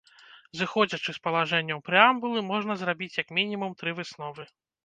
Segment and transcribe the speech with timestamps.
[0.59, 4.43] Зыходзячы з палажэнняў прэамбулы, можна зрабіць як мінімум тры высновы.